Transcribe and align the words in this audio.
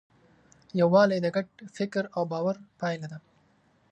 یووالی 0.79 1.19
د 1.21 1.27
ګډ 1.35 1.47
فکر 1.77 2.03
او 2.15 2.23
باور 2.31 2.55
پایله 2.79 3.07
ده. 3.11 3.17